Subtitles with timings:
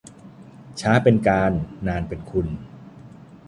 [0.79, 1.51] ช้าเป็นการ
[1.87, 2.47] นานเป็นคุณ